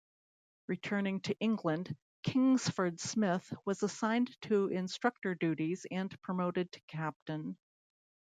[0.65, 7.55] Returning to England, Kingsford Smith was assigned to instructor duties and promoted to Captain.